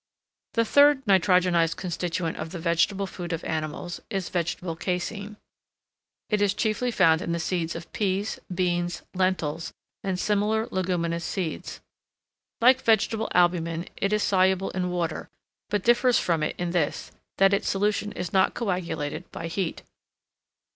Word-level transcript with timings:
The 0.55 0.65
third 0.65 1.05
nitrogenised 1.05 1.75
constituent 1.77 2.35
of 2.37 2.49
the 2.49 2.57
vegetable 2.57 3.05
food 3.05 3.31
of 3.31 3.43
animals 3.43 4.01
is 4.09 4.29
vegetable 4.29 4.75
caseine. 4.75 5.37
It 6.27 6.41
is 6.41 6.55
chiefly 6.55 6.89
found 6.89 7.21
in 7.21 7.33
the 7.33 7.39
seeds 7.39 7.75
of 7.75 7.93
peas, 7.93 8.39
beans, 8.51 9.03
lentils, 9.13 9.71
and 10.03 10.19
similar 10.19 10.67
leguminous 10.71 11.23
seeds. 11.23 11.81
Like 12.61 12.81
vegetable 12.81 13.29
albumen, 13.35 13.89
it 13.95 14.11
is 14.11 14.23
soluble 14.23 14.71
in 14.71 14.89
water, 14.89 15.29
but 15.69 15.83
differs 15.83 16.17
from 16.17 16.41
it 16.41 16.55
in 16.57 16.71
this, 16.71 17.11
that 17.37 17.53
its 17.53 17.69
solution 17.69 18.11
is 18.13 18.33
not 18.33 18.55
coagulated 18.55 19.29
by 19.31 19.45
heat. 19.45 19.83